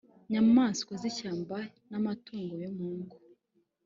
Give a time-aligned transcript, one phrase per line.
[0.31, 1.57] nyamaswa z'ishyamba
[1.89, 3.15] n'amatungo yo mu ngo,